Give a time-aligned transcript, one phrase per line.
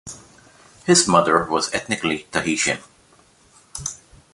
[0.87, 2.79] His mother was ethnically Tahitian.